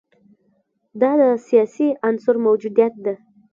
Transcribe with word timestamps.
دا 1.01 1.11
د 1.19 1.23
سیاسي 1.47 1.87
عنصر 2.07 2.35
موجودیت 2.45 2.93
ده. 3.05 3.13